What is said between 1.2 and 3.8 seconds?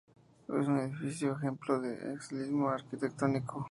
ejemplo de eclecticismo arquitectónico.